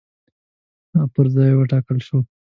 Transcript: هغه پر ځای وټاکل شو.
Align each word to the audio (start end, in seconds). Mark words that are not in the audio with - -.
هغه 0.95 1.05
پر 1.13 1.25
ځای 1.35 1.51
وټاکل 1.55 1.97
شو. 2.07 2.19